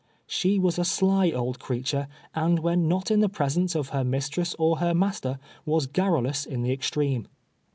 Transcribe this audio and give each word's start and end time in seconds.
She 0.25 0.57
was 0.57 0.79
a 0.79 0.83
sly 0.83 1.29
old 1.29 1.59
creature, 1.59 2.07
and 2.33 2.57
when 2.57 2.87
not 2.87 3.11
in 3.11 3.19
the 3.19 3.29
presence 3.29 3.75
of 3.75 3.89
her 3.89 4.03
mistress 4.03 4.55
or 4.57 4.79
her 4.79 4.95
master, 4.95 5.37
was 5.63 5.85
garrulous 5.85 6.43
in 6.43 6.63
the 6.63 6.71
extreme. 6.71 7.27